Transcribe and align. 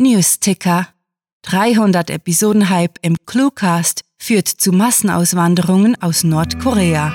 Newsticker. 0.00 0.88
300 1.42 2.08
Episoden 2.08 2.70
Hype 2.70 2.96
im 3.02 3.16
Cluecast 3.26 4.00
führt 4.16 4.48
zu 4.48 4.72
Massenauswanderungen 4.72 5.94
aus 6.00 6.24
Nordkorea. 6.24 7.12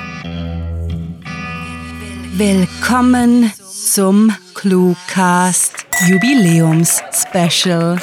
Willkommen 2.33 3.51
zum 3.57 4.31
Cluecast 4.53 5.87
Jubiläums 6.07 7.01
Special. 7.11 7.99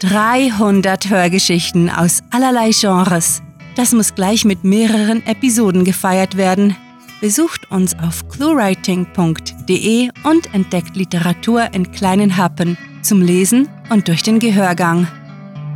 »300 0.00 1.10
Hörgeschichten 1.10 1.90
aus 1.90 2.22
allerlei 2.30 2.70
Genres. 2.70 3.42
Das 3.76 3.92
muss 3.92 4.14
gleich 4.14 4.46
mit 4.46 4.64
mehreren 4.64 5.26
Episoden 5.26 5.84
gefeiert 5.84 6.38
werden. 6.38 6.74
Besucht 7.20 7.70
uns 7.70 7.94
auf 7.98 8.26
cluewriting.de 8.30 10.08
und 10.24 10.54
entdeckt 10.54 10.96
Literatur 10.96 11.68
in 11.74 11.92
kleinen 11.92 12.38
Happen 12.38 12.78
zum 13.02 13.20
Lesen 13.20 13.68
und 13.90 14.08
durch 14.08 14.22
den 14.22 14.38
Gehörgang. 14.38 15.06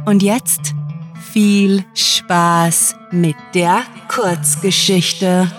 Und 0.07 0.23
jetzt 0.23 0.73
viel 1.33 1.85
Spaß 1.93 2.97
mit 3.11 3.37
der 3.53 3.83
Kurzgeschichte. 4.09 5.53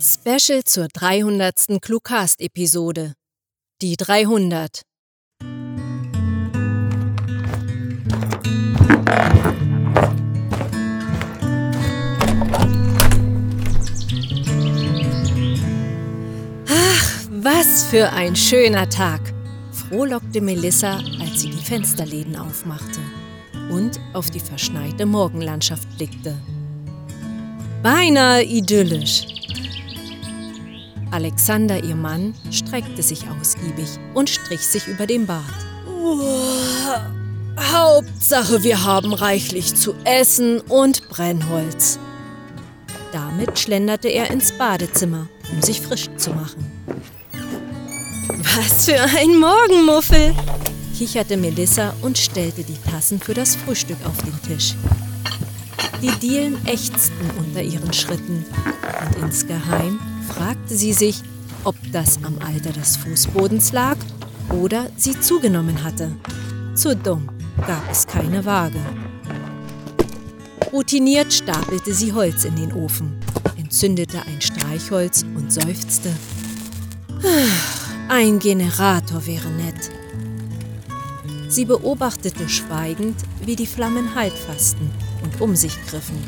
Special 0.00 0.62
zur 0.62 0.86
300. 0.86 1.80
Cluecast-Episode. 1.80 3.14
Die 3.82 3.96
300. 3.96 4.82
Ach, 16.68 17.20
was 17.30 17.84
für 17.84 18.12
ein 18.12 18.34
schöner 18.36 18.88
Tag! 18.88 19.20
Frohlockte 19.72 20.40
Melissa, 20.40 20.96
als 21.20 21.42
sie 21.42 21.50
die 21.50 21.64
Fensterläden 21.64 22.36
aufmachte 22.36 23.00
und 23.70 24.00
auf 24.12 24.30
die 24.30 24.40
verschneite 24.40 25.06
Morgenlandschaft 25.06 25.88
blickte. 25.96 26.36
Beinahe 27.82 28.42
idyllisch. 28.42 29.26
Alexander, 31.12 31.82
ihr 31.82 31.94
Mann, 31.94 32.34
streckte 32.50 33.02
sich 33.02 33.24
ausgiebig 33.28 33.88
und 34.14 34.28
strich 34.28 34.60
sich 34.60 34.88
über 34.88 35.06
den 35.06 35.24
Bart. 35.26 35.44
Hauptsache, 37.58 38.62
wir 38.62 38.84
haben 38.84 39.12
reichlich 39.12 39.74
zu 39.74 39.94
essen 40.04 40.60
und 40.60 41.08
Brennholz. 41.08 41.98
Damit 43.12 43.58
schlenderte 43.58 44.08
er 44.08 44.30
ins 44.30 44.52
Badezimmer, 44.52 45.28
um 45.50 45.62
sich 45.62 45.80
frisch 45.80 46.08
zu 46.16 46.30
machen. 46.30 46.70
Was 48.38 48.86
für 48.86 49.00
ein 49.00 49.38
Morgenmuffel! 49.38 50.34
kicherte 50.96 51.36
Melissa 51.36 51.94
und 52.02 52.16
stellte 52.16 52.64
die 52.64 52.78
Tassen 52.90 53.20
für 53.20 53.34
das 53.34 53.54
Frühstück 53.56 53.98
auf 54.06 54.16
den 54.22 54.42
Tisch. 54.42 54.74
Die 56.02 56.12
Dielen 56.20 56.64
ächzten 56.66 57.30
unter 57.38 57.62
ihren 57.62 57.92
Schritten 57.92 58.44
und 59.06 59.24
insgeheim 59.24 59.98
fragte 60.28 60.74
sie 60.74 60.92
sich, 60.92 61.22
ob 61.64 61.76
das 61.92 62.18
am 62.22 62.38
Alter 62.38 62.70
des 62.70 62.96
Fußbodens 62.96 63.72
lag 63.72 63.96
oder 64.50 64.86
sie 64.96 65.18
zugenommen 65.20 65.82
hatte. 65.84 66.12
Zu 66.74 66.94
dumm 66.94 67.28
gab 67.66 67.90
es 67.90 68.06
keine 68.06 68.44
Waage. 68.44 68.80
Routiniert 70.72 71.32
stapelte 71.32 71.94
sie 71.94 72.12
Holz 72.12 72.44
in 72.44 72.56
den 72.56 72.72
Ofen, 72.72 73.18
entzündete 73.56 74.20
ein 74.26 74.40
Streichholz 74.40 75.24
und 75.34 75.52
seufzte. 75.52 76.10
Ein 78.08 78.38
Generator 78.38 79.26
wäre 79.26 79.48
nett. 79.48 79.90
Sie 81.48 81.64
beobachtete 81.64 82.48
schweigend, 82.48 83.16
wie 83.44 83.56
die 83.56 83.66
Flammen 83.66 84.14
Halt 84.14 84.34
fassten 84.34 84.90
und 85.22 85.40
um 85.40 85.56
sich 85.56 85.74
griffen, 85.86 86.18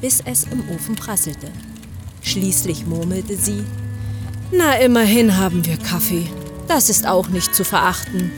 bis 0.00 0.20
es 0.24 0.44
im 0.44 0.68
Ofen 0.70 0.96
prasselte. 0.96 1.48
Schließlich 2.22 2.86
murmelte 2.86 3.36
sie, 3.36 3.64
Na 4.52 4.74
immerhin 4.74 5.36
haben 5.36 5.64
wir 5.64 5.76
Kaffee. 5.76 6.28
Das 6.68 6.88
ist 6.88 7.06
auch 7.06 7.28
nicht 7.28 7.54
zu 7.54 7.64
verachten. 7.64 8.30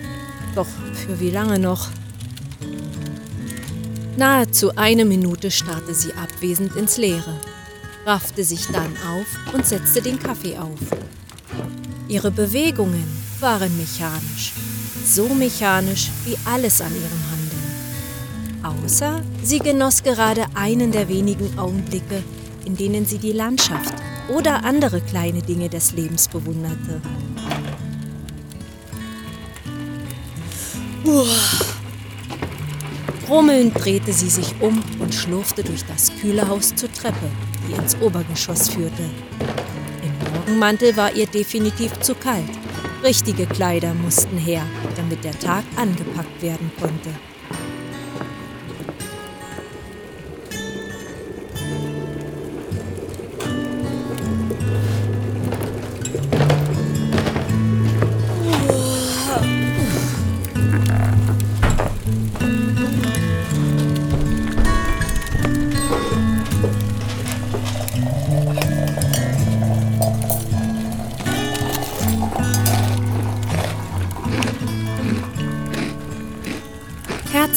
Doch 0.55 0.67
für 0.95 1.21
wie 1.21 1.31
lange 1.31 1.59
noch? 1.59 1.89
Nahezu 4.17 4.75
eine 4.77 5.05
Minute 5.05 5.51
starrte 5.51 5.95
sie 5.95 6.15
abwesend 6.15 6.75
ins 6.75 6.97
Leere, 6.97 7.39
raffte 8.07 8.45
sich 8.45 8.67
dann 8.69 8.97
auf 9.07 9.27
und 9.53 9.67
setzte 9.67 10.01
den 10.01 10.19
Kaffee 10.19 10.57
auf. 10.57 10.79
Ihre 12.09 12.31
Bewegungen 12.31 13.05
waren 13.41 13.77
mechanisch, 13.77 14.55
so 15.05 15.29
mechanisch 15.29 16.11
wie 16.25 16.39
alles 16.51 16.81
an 16.81 16.93
ihrem 16.95 18.65
Handeln. 18.65 18.85
Außer 18.85 19.23
sie 19.43 19.59
genoss 19.59 20.03
gerade 20.03 20.47
einen 20.55 20.93
der 20.93 21.09
wenigen 21.09 21.59
Augenblicke, 21.59 22.23
in 22.65 22.75
denen 22.75 23.05
sie 23.05 23.19
die 23.19 23.33
Landschaft 23.33 23.95
oder 24.29 24.65
andere 24.65 25.03
kleine 25.03 25.43
Dinge 25.43 25.69
des 25.69 25.93
Lebens 25.93 26.27
bewunderte. 26.27 27.03
Uah. 31.05 31.66
Rummelnd 33.29 33.75
drehte 33.75 34.13
sie 34.13 34.29
sich 34.29 34.55
um 34.61 34.83
und 35.01 35.13
schlurfte 35.13 35.65
durch 35.65 35.85
das 35.85 36.13
kühle 36.21 36.47
Haus 36.47 36.75
zur 36.77 36.93
Treppe, 36.93 37.29
die 37.69 37.73
ins 37.73 38.01
Obergeschoss 38.01 38.69
führte. 38.69 39.03
Im 40.03 40.33
Morgenmantel 40.33 40.97
war 40.97 41.13
ihr 41.13 41.27
definitiv 41.27 41.99
zu 42.01 42.15
kalt. 42.15 42.45
Richtige 43.03 43.47
Kleider 43.47 43.95
mussten 43.95 44.39
her, 44.39 44.63
damit 44.97 45.25
der 45.25 45.37
Tag 45.39 45.65
angepackt 45.77 46.41
werden 46.41 46.71
konnte. 46.81 47.11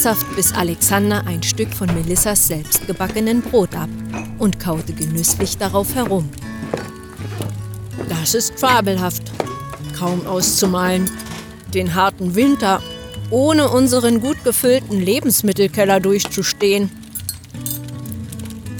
Herzhaft 0.00 0.34
biss 0.34 0.54
Alexander 0.54 1.26
ein 1.26 1.42
Stück 1.42 1.74
von 1.74 1.86
Melissas 1.92 2.46
selbstgebackenen 2.46 3.42
Brot 3.42 3.74
ab 3.74 3.90
und 4.38 4.58
kaute 4.58 4.94
genüsslich 4.94 5.58
darauf 5.58 5.94
herum. 5.94 6.30
Das 8.08 8.32
ist 8.32 8.58
fabelhaft, 8.58 9.30
kaum 9.98 10.26
auszumalen. 10.26 11.10
Den 11.74 11.94
harten 11.94 12.34
Winter 12.34 12.82
ohne 13.28 13.68
unseren 13.68 14.22
gut 14.22 14.42
gefüllten 14.42 15.02
Lebensmittelkeller 15.02 16.00
durchzustehen. 16.00 16.90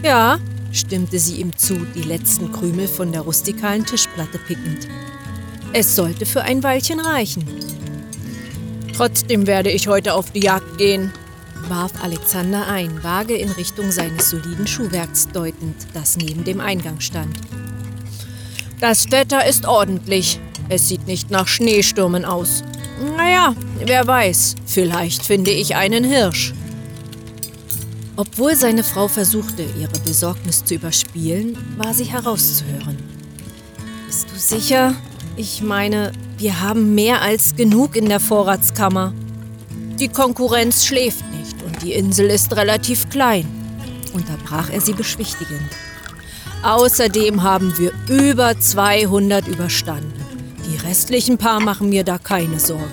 Ja, 0.02 0.38
stimmte 0.72 1.18
sie 1.18 1.42
ihm 1.42 1.54
zu, 1.54 1.74
die 1.94 2.00
letzten 2.00 2.50
Krümel 2.50 2.88
von 2.88 3.12
der 3.12 3.20
rustikalen 3.20 3.84
Tischplatte 3.84 4.38
pickend. 4.38 4.88
Es 5.74 5.94
sollte 5.94 6.24
für 6.24 6.40
ein 6.40 6.62
Weilchen 6.62 6.98
reichen. 6.98 7.44
Trotzdem 8.96 9.46
werde 9.46 9.70
ich 9.70 9.88
heute 9.88 10.14
auf 10.14 10.30
die 10.30 10.40
Jagd 10.40 10.78
gehen, 10.78 11.12
warf 11.68 11.92
Alexander 12.02 12.66
ein, 12.68 13.02
vage 13.02 13.36
in 13.36 13.50
Richtung 13.50 13.90
seines 13.92 14.30
soliden 14.30 14.66
Schuhwerks 14.66 15.28
deutend, 15.28 15.76
das 15.94 16.16
neben 16.16 16.44
dem 16.44 16.60
Eingang 16.60 17.00
stand. 17.00 17.36
Das 18.80 19.10
Wetter 19.10 19.46
ist 19.46 19.66
ordentlich. 19.66 20.40
Es 20.68 20.88
sieht 20.88 21.06
nicht 21.06 21.30
nach 21.30 21.48
Schneestürmen 21.48 22.24
aus. 22.24 22.62
Naja, 23.16 23.54
wer 23.84 24.06
weiß, 24.06 24.56
vielleicht 24.66 25.22
finde 25.22 25.50
ich 25.50 25.76
einen 25.76 26.04
Hirsch. 26.04 26.54
Obwohl 28.16 28.54
seine 28.54 28.84
Frau 28.84 29.08
versuchte, 29.08 29.64
ihre 29.78 29.98
Besorgnis 30.04 30.64
zu 30.64 30.74
überspielen, 30.74 31.56
war 31.78 31.94
sie 31.94 32.04
herauszuhören. 32.04 32.98
Bist 34.06 34.28
du 34.30 34.38
sicher? 34.38 34.94
Ich 35.36 35.62
meine, 35.62 36.12
wir 36.40 36.62
haben 36.62 36.94
mehr 36.94 37.20
als 37.20 37.54
genug 37.54 37.96
in 37.96 38.08
der 38.08 38.18
Vorratskammer. 38.18 39.12
Die 39.98 40.08
Konkurrenz 40.08 40.86
schläft 40.86 41.22
nicht 41.32 41.62
und 41.62 41.82
die 41.82 41.92
Insel 41.92 42.30
ist 42.30 42.56
relativ 42.56 43.10
klein, 43.10 43.46
unterbrach 44.14 44.70
er 44.70 44.80
sie 44.80 44.94
beschwichtigend. 44.94 45.70
Außerdem 46.62 47.42
haben 47.42 47.76
wir 47.76 47.92
über 48.08 48.58
200 48.58 49.48
überstanden. 49.48 50.14
Die 50.66 50.76
restlichen 50.86 51.36
paar 51.36 51.60
machen 51.60 51.90
mir 51.90 52.04
da 52.04 52.16
keine 52.16 52.58
Sorge. 52.58 52.84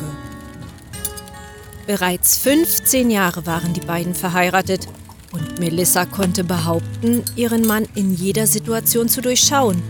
Bereits 1.86 2.38
15 2.40 3.10
Jahre 3.10 3.46
waren 3.46 3.72
die 3.74 3.80
beiden 3.80 4.14
verheiratet 4.14 4.90
Und 5.32 5.60
Melissa 5.60 6.06
konnte 6.06 6.44
behaupten, 6.44 7.24
ihren 7.36 7.66
Mann 7.66 7.86
in 7.96 8.14
jeder 8.14 8.48
Situation 8.48 9.08
zu 9.08 9.22
durchschauen. 9.22 9.82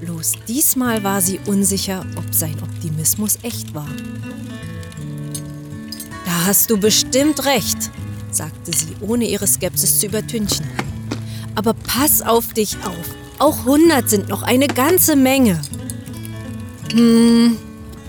Bloß 0.00 0.32
diesmal 0.48 1.04
war 1.04 1.20
sie 1.20 1.40
unsicher, 1.46 2.06
ob 2.16 2.32
sein 2.32 2.56
Optimismus 2.62 3.38
echt 3.42 3.74
war. 3.74 3.88
Da 6.24 6.46
hast 6.46 6.70
du 6.70 6.78
bestimmt 6.78 7.44
recht, 7.44 7.90
sagte 8.30 8.76
sie, 8.76 8.96
ohne 9.00 9.26
ihre 9.26 9.46
Skepsis 9.46 10.00
zu 10.00 10.06
übertünchen. 10.06 10.66
Aber 11.54 11.74
pass 11.74 12.22
auf 12.22 12.54
dich 12.54 12.76
auf. 12.84 13.14
Auch 13.38 13.58
100 13.60 14.08
sind 14.08 14.28
noch 14.28 14.42
eine 14.42 14.68
ganze 14.68 15.16
Menge. 15.16 15.60
Hm, 16.92 17.58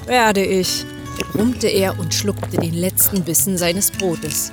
werde 0.06 0.46
ich, 0.46 0.86
brummte 1.34 1.68
er 1.68 2.00
und 2.00 2.14
schluckte 2.14 2.58
den 2.58 2.74
letzten 2.74 3.24
Bissen 3.24 3.58
seines 3.58 3.92
Brotes. 3.92 4.52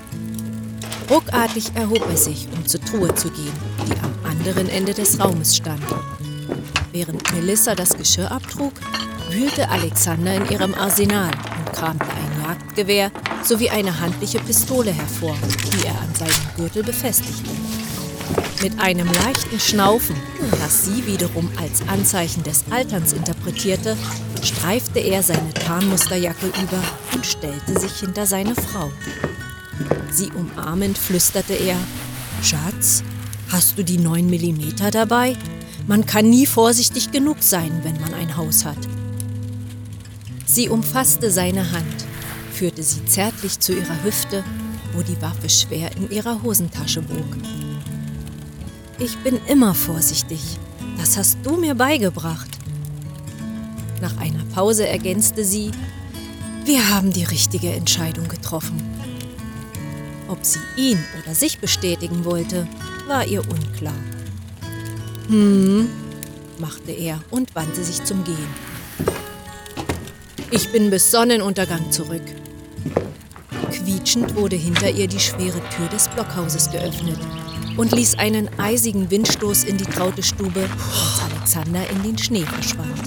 Ruckartig 1.11 1.71
erhob 1.75 2.05
er 2.09 2.17
sich, 2.17 2.49
um 2.55 2.67
zur 2.67 2.81
Truhe 2.81 3.15
zu 3.15 3.31
gehen, 3.31 3.53
die 3.87 3.99
am 4.01 4.31
anderen 4.31 4.69
Ende 4.69 4.93
des 4.93 5.19
Raumes 5.19 5.57
stand. 5.57 5.83
Während 6.93 7.33
Melissa 7.35 7.75
das 7.75 7.97
Geschirr 7.97 8.31
abtrug, 8.31 8.73
wühlte 9.31 9.69
Alexander 9.69 10.35
in 10.35 10.51
ihrem 10.51 10.75
Arsenal 10.75 11.31
und 11.31 11.73
kramte 11.73 12.07
ein 12.07 12.43
Jagdgewehr 12.43 13.11
sowie 13.45 13.69
eine 13.69 14.01
handliche 14.01 14.39
Pistole 14.41 14.91
hervor, 14.91 15.37
die 15.71 15.87
er 15.87 16.01
an 16.01 16.15
seinem 16.15 16.57
Gürtel 16.57 16.83
befestigte. 16.83 17.51
Mit 18.63 18.81
einem 18.81 19.07
leichten 19.07 19.61
Schnaufen, 19.61 20.17
das 20.51 20.87
sie 20.87 21.07
wiederum 21.07 21.51
als 21.61 21.87
Anzeichen 21.89 22.43
des 22.43 22.65
Alterns 22.71 23.13
interpretierte, 23.13 23.97
streifte 24.43 24.99
er 24.99 25.23
seine 25.23 25.53
Tarnmusterjacke 25.55 26.47
über 26.47 26.83
und 27.15 27.25
stellte 27.25 27.79
sich 27.79 28.01
hinter 28.01 28.27
seine 28.27 28.55
Frau. 28.55 28.91
Sie 30.11 30.31
umarmend 30.33 30.99
flüsterte 30.99 31.53
er, 31.53 31.77
Schatz, 32.43 33.05
hast 33.51 33.79
du 33.79 33.85
die 33.85 33.99
9 33.99 34.27
mm 34.27 34.91
dabei? 34.91 35.37
Man 35.89 36.05
kann 36.05 36.29
nie 36.29 36.45
vorsichtig 36.45 37.13
genug 37.13 37.39
sein, 37.41 37.81
wenn 37.83 37.99
man 37.99 38.13
ein 38.13 38.37
Haus 38.37 38.67
hat. 38.67 38.77
Sie 40.45 40.69
umfasste 40.69 41.31
seine 41.31 41.73
Hand, 41.73 42.05
führte 42.53 42.83
sie 42.83 43.07
zärtlich 43.07 43.59
zu 43.59 43.73
ihrer 43.73 44.05
Hüfte, 44.05 44.45
wo 44.93 45.01
die 45.01 45.21
Waffe 45.23 45.49
schwer 45.49 45.91
in 45.97 46.11
ihrer 46.11 46.43
Hosentasche 46.43 47.01
bog. 47.01 47.25
Ich 48.99 49.17
bin 49.19 49.41
immer 49.47 49.75
vorsichtig. 49.75 50.59
Das 50.99 51.17
hast 51.17 51.39
du 51.43 51.57
mir 51.57 51.75
beigebracht. 51.75 52.51
Nach 54.03 54.19
einer 54.19 54.45
Pause 54.55 54.87
ergänzte 54.87 55.43
sie, 55.43 55.71
wir 56.67 56.91
haben 56.91 57.15
die 57.15 57.25
richtige 57.25 57.73
Entscheidung 57.73 58.29
getroffen. 58.29 58.77
Ob 60.29 60.45
sie 60.45 60.61
ihn 60.77 60.99
oder 61.23 61.35
sich 61.35 61.61
bestätigen 61.61 62.27
wollte, 62.27 62.69
war 63.07 63.25
ihr 63.27 63.41
unklar. 63.49 63.95
Hm, 65.29 65.91
machte 66.59 66.91
er 66.91 67.21
und 67.31 67.55
wandte 67.55 67.85
sich 67.85 68.03
zum 68.03 68.25
Gehen. 68.25 68.49
Ich 70.51 70.73
bin 70.73 70.89
bis 70.89 71.11
Sonnenuntergang 71.11 71.93
zurück. 71.93 72.23
Quietschend 73.71 74.35
wurde 74.35 74.57
hinter 74.57 74.91
ihr 74.91 75.07
die 75.07 75.21
schwere 75.21 75.61
Tür 75.69 75.87
des 75.93 76.09
Blockhauses 76.09 76.71
geöffnet 76.71 77.19
und 77.77 77.93
ließ 77.93 78.19
einen 78.19 78.49
eisigen 78.59 79.11
Windstoß 79.11 79.65
in 79.65 79.77
die 79.77 79.85
traute 79.85 80.23
Stube, 80.23 80.63
als 80.63 81.31
Alexander 81.31 81.89
in 81.91 82.03
den 82.03 82.17
Schnee 82.17 82.45
verschwand. 82.45 82.99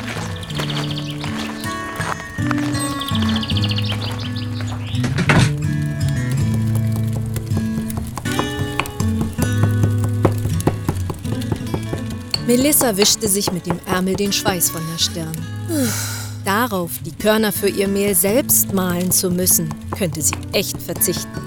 Melissa 12.51 12.97
wischte 12.97 13.29
sich 13.29 13.49
mit 13.53 13.65
dem 13.65 13.79
Ärmel 13.85 14.13
den 14.13 14.33
Schweiß 14.33 14.71
von 14.71 14.81
der 14.91 14.97
Stirn. 14.97 15.37
Darauf, 16.43 16.91
die 17.05 17.13
Körner 17.13 17.53
für 17.53 17.69
ihr 17.69 17.87
Mehl 17.87 18.13
selbst 18.13 18.73
mahlen 18.73 19.09
zu 19.09 19.29
müssen, 19.29 19.73
könnte 19.97 20.21
sie 20.21 20.35
echt 20.51 20.81
verzichten. 20.81 21.41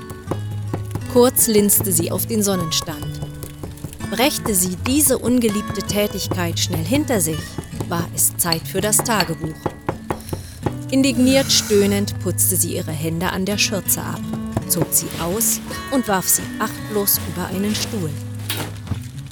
Kurz 1.12 1.46
linste 1.46 1.92
sie 1.92 2.10
auf 2.10 2.24
den 2.24 2.42
Sonnenstand. 2.42 3.20
Brächte 4.10 4.54
sie 4.54 4.76
diese 4.86 5.18
ungeliebte 5.18 5.82
Tätigkeit 5.82 6.58
schnell 6.58 6.86
hinter 6.86 7.20
sich, 7.20 7.40
war 7.90 8.08
es 8.14 8.34
Zeit 8.38 8.66
für 8.66 8.80
das 8.80 8.96
Tagebuch. 8.96 9.60
Indigniert 10.90 11.52
stöhnend 11.52 12.18
putzte 12.20 12.56
sie 12.56 12.76
ihre 12.76 12.92
Hände 12.92 13.28
an 13.28 13.44
der 13.44 13.58
Schürze 13.58 14.00
ab, 14.00 14.22
zog 14.68 14.86
sie 14.90 15.08
aus 15.20 15.60
und 15.90 16.08
warf 16.08 16.26
sie 16.26 16.44
achtlos 16.58 17.20
über 17.28 17.48
einen 17.48 17.74
Stuhl. 17.74 18.10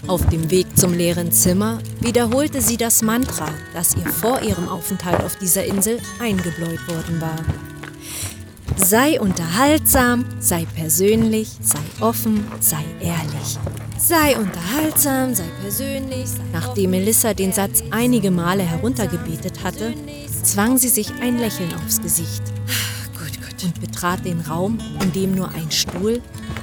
Auf 0.08 0.26
dem 0.26 0.50
Weg 0.50 0.66
zum 0.76 0.92
leeren 0.92 1.30
Zimmer 1.30 1.78
wiederholte 2.00 2.60
sie 2.60 2.76
das 2.76 3.02
Mantra, 3.02 3.48
das 3.72 3.94
ihr 3.94 4.06
vor 4.10 4.42
ihrem 4.42 4.68
Aufenthalt 4.68 5.22
auf 5.22 5.36
dieser 5.36 5.64
Insel 5.64 6.00
eingebläut 6.18 6.86
worden 6.88 7.20
war. 7.20 7.36
Sei 8.76 9.20
unterhaltsam, 9.20 10.24
sei 10.40 10.66
persönlich, 10.74 11.50
sei 11.60 11.78
offen, 12.00 12.44
sei 12.58 12.84
ehrlich. 13.00 13.58
Sei 13.96 14.36
unterhaltsam, 14.36 15.34
sei 15.34 15.48
persönlich. 15.60 16.26
Sei 16.26 16.42
Nachdem 16.52 16.90
Melissa 16.90 17.32
den 17.32 17.52
Satz 17.52 17.84
einige 17.92 18.32
Male 18.32 18.64
heruntergebetet 18.64 19.62
hatte, 19.62 19.94
zwang 20.42 20.78
sie 20.78 20.88
sich 20.88 21.12
ein 21.20 21.38
Lächeln 21.38 21.72
aufs 21.74 22.02
Gesicht 22.02 22.42
gut, 23.22 23.40
gut. 23.40 23.64
und 23.64 23.80
betrat 23.80 24.24
den 24.24 24.40
Raum, 24.40 24.78
in 25.00 25.12
dem 25.12 25.34
nur 25.34 25.48
ein 25.50 25.70
Stuhl, 25.70 26.20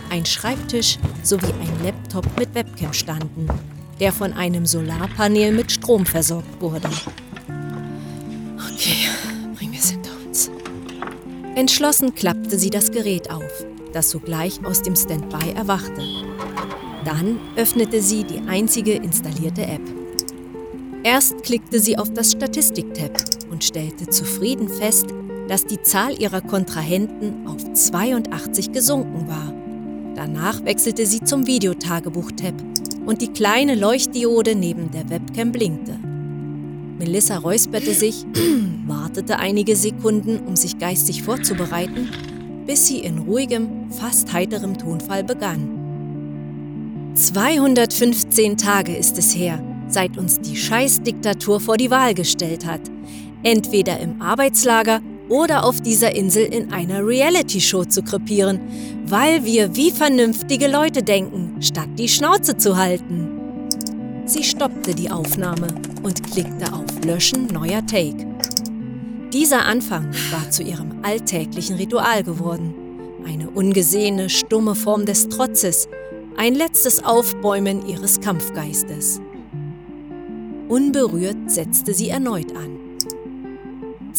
ein 0.09 0.25
Schreibtisch 0.25 0.97
sowie 1.23 1.53
ein 1.61 1.83
Laptop 1.83 2.25
mit 2.37 2.53
Webcam 2.55 2.93
standen, 2.93 3.47
der 3.99 4.11
von 4.11 4.33
einem 4.33 4.65
Solarpanel 4.65 5.51
mit 5.51 5.71
Strom 5.71 6.05
versorgt 6.05 6.61
wurde. 6.61 6.89
Okay, 8.57 9.09
bringen 9.55 9.73
wir 9.73 9.79
es 9.79 9.91
hinter 9.91 10.11
uns. 10.25 10.49
Entschlossen 11.55 12.15
klappte 12.15 12.57
sie 12.57 12.69
das 12.69 12.91
Gerät 12.91 13.29
auf, 13.29 13.65
das 13.93 14.09
sogleich 14.09 14.63
aus 14.65 14.81
dem 14.81 14.95
Standby 14.95 15.51
erwachte. 15.55 16.01
Dann 17.05 17.39
öffnete 17.55 18.01
sie 18.01 18.23
die 18.23 18.41
einzige 18.47 18.93
installierte 18.93 19.63
App. 19.63 19.81
Erst 21.03 21.43
klickte 21.43 21.79
sie 21.79 21.97
auf 21.97 22.11
das 22.13 22.33
Statistik-Tab 22.33 23.17
und 23.49 23.63
stellte 23.63 24.07
zufrieden 24.09 24.69
fest, 24.69 25.07
dass 25.47 25.65
die 25.65 25.81
Zahl 25.81 26.19
ihrer 26.21 26.41
Kontrahenten 26.41 27.47
auf 27.47 27.73
82 27.73 28.71
gesunken 28.71 29.27
war. 29.27 29.58
Danach 30.19 30.65
wechselte 30.65 31.05
sie 31.05 31.21
zum 31.21 31.47
Videotagebuch-Tab 31.47 32.53
und 33.05 33.21
die 33.21 33.29
kleine 33.29 33.75
Leuchtdiode 33.75 34.53
neben 34.53 34.91
der 34.91 35.09
Webcam 35.09 35.53
blinkte. 35.53 35.97
Melissa 36.97 37.37
räusperte 37.37 37.93
sich, 37.93 38.25
wartete 38.85 39.39
einige 39.39 39.77
Sekunden, 39.77 40.39
um 40.45 40.57
sich 40.57 40.77
geistig 40.77 41.23
vorzubereiten, 41.23 42.09
bis 42.67 42.87
sie 42.87 42.99
in 42.99 43.19
ruhigem, 43.19 43.89
fast 43.91 44.33
heiterem 44.33 44.77
Tonfall 44.77 45.23
begann. 45.23 47.13
215 47.15 48.57
Tage 48.57 48.97
ist 48.97 49.17
es 49.17 49.33
her, 49.33 49.63
seit 49.87 50.17
uns 50.17 50.41
die 50.41 50.57
Scheißdiktatur 50.57 51.61
vor 51.61 51.77
die 51.77 51.91
Wahl 51.91 52.13
gestellt 52.13 52.65
hat. 52.65 52.81
Entweder 53.41 54.01
im 54.01 54.21
Arbeitslager 54.21 54.99
oder 55.29 55.63
auf 55.63 55.79
dieser 55.81 56.15
Insel 56.15 56.45
in 56.45 56.73
einer 56.73 57.05
Reality-Show 57.05 57.85
zu 57.85 58.01
krepieren, 58.01 58.59
weil 59.05 59.45
wir 59.45 59.75
wie 59.75 59.91
vernünftige 59.91 60.67
Leute 60.67 61.03
denken, 61.03 61.61
statt 61.61 61.89
die 61.97 62.09
Schnauze 62.09 62.57
zu 62.57 62.77
halten. 62.77 63.29
Sie 64.25 64.43
stoppte 64.43 64.93
die 64.93 65.09
Aufnahme 65.09 65.67
und 66.03 66.23
klickte 66.31 66.73
auf 66.73 67.03
Löschen 67.05 67.47
neuer 67.47 67.85
Take. 67.85 68.27
Dieser 69.33 69.65
Anfang 69.65 70.11
war 70.31 70.49
zu 70.49 70.63
ihrem 70.63 71.03
alltäglichen 71.03 71.77
Ritual 71.77 72.23
geworden. 72.23 72.73
Eine 73.25 73.49
ungesehene, 73.49 74.29
stumme 74.29 74.75
Form 74.75 75.05
des 75.05 75.29
Trotzes, 75.29 75.87
ein 76.37 76.55
letztes 76.55 77.03
Aufbäumen 77.03 77.87
ihres 77.87 78.19
Kampfgeistes. 78.21 79.21
Unberührt 80.67 81.51
setzte 81.51 81.93
sie 81.93 82.09
erneut 82.09 82.55
an. 82.55 82.88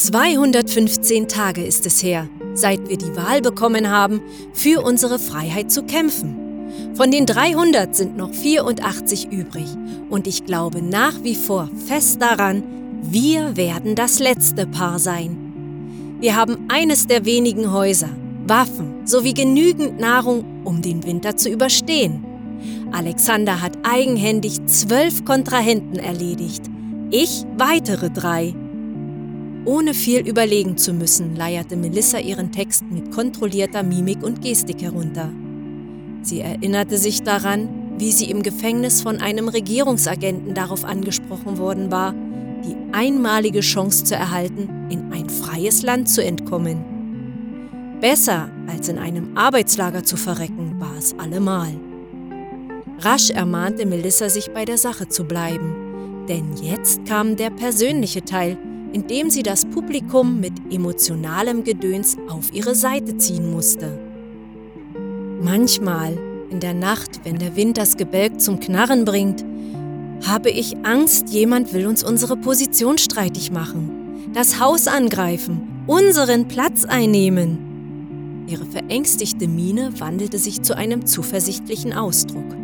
215 0.00 1.28
Tage 1.28 1.62
ist 1.62 1.84
es 1.84 2.02
her, 2.02 2.26
seit 2.54 2.88
wir 2.88 2.96
die 2.96 3.14
Wahl 3.16 3.42
bekommen 3.42 3.90
haben, 3.90 4.22
für 4.54 4.80
unsere 4.80 5.18
Freiheit 5.18 5.70
zu 5.70 5.82
kämpfen. 5.82 6.38
Von 6.94 7.10
den 7.10 7.26
300 7.26 7.94
sind 7.94 8.16
noch 8.16 8.32
84 8.32 9.30
übrig 9.30 9.66
und 10.08 10.26
ich 10.26 10.46
glaube 10.46 10.80
nach 10.80 11.22
wie 11.22 11.34
vor 11.34 11.68
fest 11.86 12.22
daran, 12.22 12.62
wir 13.02 13.58
werden 13.58 13.94
das 13.94 14.20
letzte 14.20 14.66
Paar 14.66 14.98
sein. 14.98 16.16
Wir 16.18 16.34
haben 16.34 16.64
eines 16.68 17.06
der 17.06 17.26
wenigen 17.26 17.70
Häuser, 17.70 18.08
Waffen 18.46 19.06
sowie 19.06 19.34
genügend 19.34 20.00
Nahrung, 20.00 20.62
um 20.64 20.80
den 20.80 21.04
Winter 21.04 21.36
zu 21.36 21.50
überstehen. 21.50 22.24
Alexander 22.90 23.60
hat 23.60 23.76
eigenhändig 23.82 24.64
zwölf 24.64 25.26
Kontrahenten 25.26 25.98
erledigt, 25.98 26.62
ich 27.10 27.44
weitere 27.58 28.08
drei. 28.08 28.54
Ohne 29.66 29.92
viel 29.92 30.26
überlegen 30.26 30.78
zu 30.78 30.92
müssen, 30.92 31.36
leierte 31.36 31.76
Melissa 31.76 32.18
ihren 32.18 32.50
Text 32.50 32.84
mit 32.90 33.12
kontrollierter 33.12 33.82
Mimik 33.82 34.22
und 34.22 34.40
Gestik 34.40 34.82
herunter. 34.82 35.30
Sie 36.22 36.40
erinnerte 36.40 36.96
sich 36.96 37.22
daran, 37.22 37.68
wie 37.98 38.12
sie 38.12 38.30
im 38.30 38.42
Gefängnis 38.42 39.02
von 39.02 39.18
einem 39.18 39.48
Regierungsagenten 39.48 40.54
darauf 40.54 40.84
angesprochen 40.84 41.58
worden 41.58 41.90
war, 41.90 42.14
die 42.64 42.76
einmalige 42.92 43.60
Chance 43.60 44.04
zu 44.04 44.14
erhalten, 44.14 44.68
in 44.90 45.12
ein 45.12 45.28
freies 45.28 45.82
Land 45.82 46.08
zu 46.08 46.24
entkommen. 46.24 47.98
Besser 48.00 48.50
als 48.66 48.88
in 48.88 48.98
einem 48.98 49.36
Arbeitslager 49.36 50.04
zu 50.04 50.16
verrecken, 50.16 50.76
war 50.78 50.96
es 50.98 51.14
allemal. 51.18 51.72
Rasch 53.00 53.30
ermahnte 53.30 53.84
Melissa 53.84 54.30
sich 54.30 54.50
bei 54.52 54.64
der 54.64 54.78
Sache 54.78 55.08
zu 55.08 55.24
bleiben, 55.24 56.24
denn 56.28 56.54
jetzt 56.62 57.04
kam 57.06 57.36
der 57.36 57.50
persönliche 57.50 58.24
Teil, 58.24 58.56
in 58.92 59.06
dem 59.06 59.30
sie 59.30 59.42
das 59.42 59.64
Publikum 59.64 60.40
mit 60.40 60.52
emotionalem 60.70 61.64
Gedöns 61.64 62.16
auf 62.28 62.52
ihre 62.52 62.74
Seite 62.74 63.16
ziehen 63.16 63.50
musste. 63.50 63.98
Manchmal, 65.42 66.18
in 66.50 66.60
der 66.60 66.74
Nacht, 66.74 67.20
wenn 67.24 67.38
der 67.38 67.56
Wind 67.56 67.78
das 67.78 67.96
Gebälk 67.96 68.40
zum 68.40 68.60
Knarren 68.60 69.04
bringt, 69.04 69.44
habe 70.26 70.50
ich 70.50 70.76
Angst, 70.84 71.30
jemand 71.30 71.72
will 71.72 71.86
uns 71.86 72.04
unsere 72.04 72.36
Position 72.36 72.98
streitig 72.98 73.50
machen, 73.50 74.30
das 74.34 74.60
Haus 74.60 74.86
angreifen, 74.86 75.84
unseren 75.86 76.46
Platz 76.48 76.84
einnehmen. 76.84 78.44
Ihre 78.46 78.66
verängstigte 78.66 79.48
Miene 79.48 79.92
wandelte 79.98 80.38
sich 80.38 80.62
zu 80.62 80.76
einem 80.76 81.06
zuversichtlichen 81.06 81.92
Ausdruck. 81.92 82.59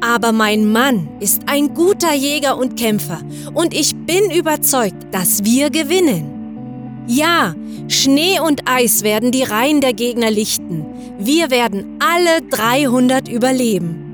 Aber 0.00 0.32
mein 0.32 0.70
Mann 0.70 1.08
ist 1.20 1.42
ein 1.46 1.74
guter 1.74 2.14
Jäger 2.14 2.56
und 2.56 2.78
Kämpfer 2.78 3.20
und 3.54 3.74
ich 3.74 3.94
bin 3.96 4.30
überzeugt, 4.30 5.12
dass 5.12 5.44
wir 5.44 5.70
gewinnen. 5.70 7.04
Ja, 7.08 7.54
Schnee 7.88 8.38
und 8.38 8.68
Eis 8.68 9.02
werden 9.02 9.32
die 9.32 9.42
Reihen 9.42 9.80
der 9.80 9.94
Gegner 9.94 10.30
lichten. 10.30 10.84
Wir 11.18 11.50
werden 11.50 11.98
alle 11.98 12.42
300 12.50 13.28
überleben. 13.28 14.04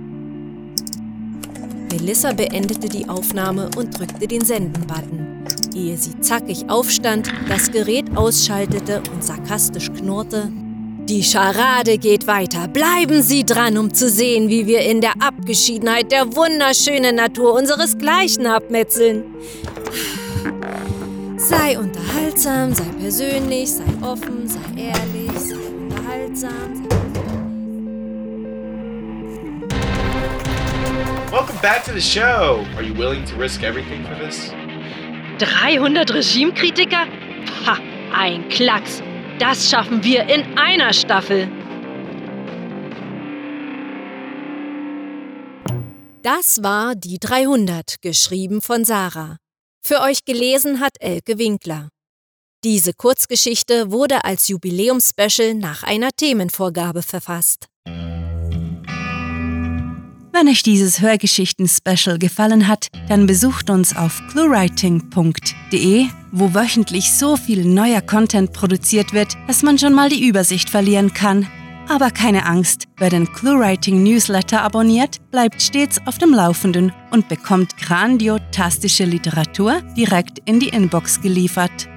Melissa 1.90 2.32
beendete 2.32 2.88
die 2.88 3.08
Aufnahme 3.08 3.70
und 3.76 3.98
drückte 3.98 4.26
den 4.26 4.44
Senden-Button, 4.44 5.44
ehe 5.74 5.96
sie 5.96 6.18
zackig 6.20 6.68
aufstand, 6.68 7.32
das 7.48 7.70
Gerät 7.70 8.16
ausschaltete 8.16 9.02
und 9.12 9.24
sarkastisch 9.24 9.92
knurrte. 9.92 10.50
Die 11.08 11.22
Scharade 11.22 11.98
geht 11.98 12.26
weiter. 12.26 12.66
Bleiben 12.66 13.22
Sie 13.22 13.44
dran, 13.44 13.76
um 13.76 13.92
zu 13.92 14.08
sehen, 14.08 14.48
wie 14.48 14.66
wir 14.66 14.80
in 14.80 15.02
der 15.02 15.12
Abgeschiedenheit 15.20 16.10
der 16.10 16.34
wunderschönen 16.34 17.16
Natur 17.16 17.52
unseresgleichen 17.52 18.46
abmetzeln. 18.46 19.22
Sei 21.36 21.78
unterhaltsam, 21.78 22.72
sei 22.72 22.86
persönlich, 22.98 23.70
sei 23.70 23.84
offen, 24.00 24.48
sei 24.48 24.60
ehrlich, 24.80 25.38
sei 25.38 25.56
unterhaltsam. 25.56 26.88
Welcome 31.30 31.58
back 31.60 31.84
to 31.84 31.92
the 31.92 32.00
show. 32.00 32.64
Are 32.76 32.82
you 32.82 32.94
willing 32.94 33.26
to 33.26 33.36
risk 33.36 33.62
everything 33.62 34.06
for 34.06 34.14
this? 34.24 34.50
300 35.38 36.14
Regimekritiker? 36.14 37.06
Ha, 37.66 37.78
ein 38.14 38.48
Klacks. 38.48 39.02
Das 39.38 39.68
schaffen 39.68 40.04
wir 40.04 40.24
in 40.28 40.56
einer 40.56 40.92
Staffel. 40.92 41.48
Das 46.22 46.62
war 46.62 46.94
Die 46.94 47.18
300, 47.18 47.96
geschrieben 48.00 48.62
von 48.62 48.84
Sarah. 48.84 49.36
Für 49.84 50.00
euch 50.00 50.24
gelesen 50.24 50.80
hat 50.80 50.92
Elke 51.00 51.38
Winkler. 51.38 51.90
Diese 52.64 52.94
Kurzgeschichte 52.94 53.90
wurde 53.90 54.24
als 54.24 54.48
Jubiläumspecial 54.48 55.52
nach 55.52 55.82
einer 55.82 56.10
Themenvorgabe 56.16 57.02
verfasst. 57.02 57.66
Wenn 60.32 60.48
euch 60.48 60.62
dieses 60.62 61.00
Hörgeschichten-Special 61.00 62.18
gefallen 62.18 62.66
hat, 62.66 62.88
dann 63.08 63.26
besucht 63.26 63.68
uns 63.68 63.94
auf 63.94 64.20
cluewriting.de, 64.30 66.06
wo 66.34 66.52
wöchentlich 66.52 67.12
so 67.12 67.36
viel 67.36 67.64
neuer 67.64 68.00
Content 68.00 68.52
produziert 68.52 69.12
wird, 69.12 69.36
dass 69.46 69.62
man 69.62 69.78
schon 69.78 69.94
mal 69.94 70.08
die 70.08 70.26
Übersicht 70.26 70.68
verlieren 70.68 71.14
kann. 71.14 71.46
Aber 71.88 72.10
keine 72.10 72.46
Angst, 72.46 72.84
wer 72.96 73.10
den 73.10 73.30
ClueWriting 73.32 74.02
Newsletter 74.02 74.62
abonniert, 74.62 75.18
bleibt 75.30 75.62
stets 75.62 75.98
auf 76.06 76.18
dem 76.18 76.32
Laufenden 76.32 76.92
und 77.10 77.28
bekommt 77.28 77.76
grandiotastische 77.76 79.04
Literatur 79.04 79.80
direkt 79.96 80.38
in 80.46 80.60
die 80.60 80.70
Inbox 80.70 81.20
geliefert. 81.20 81.88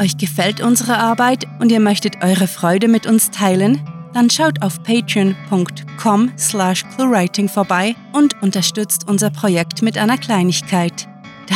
Euch 0.00 0.16
gefällt 0.16 0.60
unsere 0.60 0.98
Arbeit 0.98 1.46
und 1.60 1.72
ihr 1.72 1.80
möchtet 1.80 2.22
eure 2.22 2.46
Freude 2.46 2.88
mit 2.88 3.06
uns 3.06 3.30
teilen? 3.30 3.80
dann 4.18 4.30
schaut 4.30 4.62
auf 4.62 4.82
patreon.com 4.82 6.32
slash 6.36 6.84
cluewriting 6.94 7.48
vorbei 7.48 7.94
und 8.12 8.40
unterstützt 8.42 9.08
unser 9.08 9.30
Projekt 9.30 9.82
mit 9.82 9.98
einer 9.98 10.18
Kleinigkeit. 10.18 11.07